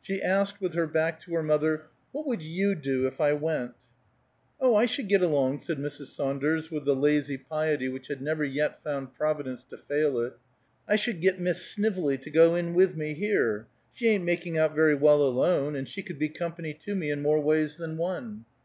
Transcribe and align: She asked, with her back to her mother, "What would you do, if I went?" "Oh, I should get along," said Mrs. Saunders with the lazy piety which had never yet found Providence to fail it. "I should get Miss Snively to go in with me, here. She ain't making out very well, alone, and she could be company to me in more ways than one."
She 0.00 0.22
asked, 0.22 0.60
with 0.60 0.74
her 0.74 0.86
back 0.86 1.18
to 1.22 1.34
her 1.34 1.42
mother, 1.42 1.86
"What 2.12 2.24
would 2.28 2.40
you 2.40 2.76
do, 2.76 3.04
if 3.08 3.20
I 3.20 3.32
went?" 3.32 3.72
"Oh, 4.60 4.76
I 4.76 4.86
should 4.86 5.08
get 5.08 5.22
along," 5.24 5.58
said 5.58 5.76
Mrs. 5.78 6.14
Saunders 6.14 6.70
with 6.70 6.84
the 6.84 6.94
lazy 6.94 7.36
piety 7.36 7.88
which 7.88 8.06
had 8.06 8.22
never 8.22 8.44
yet 8.44 8.80
found 8.84 9.12
Providence 9.16 9.64
to 9.64 9.76
fail 9.76 10.20
it. 10.20 10.34
"I 10.88 10.94
should 10.94 11.20
get 11.20 11.40
Miss 11.40 11.66
Snively 11.66 12.16
to 12.18 12.30
go 12.30 12.54
in 12.54 12.74
with 12.74 12.96
me, 12.96 13.12
here. 13.14 13.66
She 13.92 14.06
ain't 14.06 14.22
making 14.22 14.56
out 14.56 14.72
very 14.76 14.94
well, 14.94 15.20
alone, 15.20 15.74
and 15.74 15.88
she 15.88 16.04
could 16.04 16.16
be 16.20 16.28
company 16.28 16.74
to 16.84 16.94
me 16.94 17.10
in 17.10 17.20
more 17.20 17.40
ways 17.40 17.76
than 17.76 17.96
one." 17.96 18.44